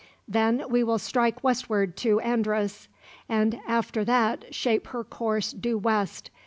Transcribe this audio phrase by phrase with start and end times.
[0.27, 2.87] Then we will strike westward to Andros,
[3.29, 6.31] and after that shape her course due west.